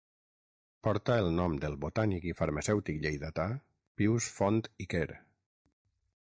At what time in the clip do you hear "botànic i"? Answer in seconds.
1.83-2.33